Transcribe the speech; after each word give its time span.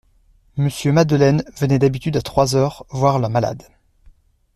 Monsieur 0.57 0.91
Madeleine 0.91 1.43
venait 1.59 1.77
d'habitude 1.77 2.17
à 2.17 2.23
trois 2.23 2.55
heures 2.55 2.87
voir 2.89 3.19
la 3.19 3.29
malade. 3.29 3.67